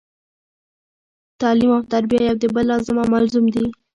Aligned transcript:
تعلیم 1.41 1.71
او 1.75 1.81
تربیه 1.93 2.21
یو 2.29 2.35
د 2.41 2.45
بل 2.55 2.65
لازم 2.71 2.95
او 3.01 3.07
ملزوم 3.13 3.45
دي 3.53 3.63